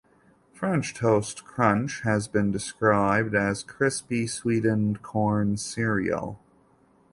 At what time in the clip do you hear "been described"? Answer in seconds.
2.27-3.35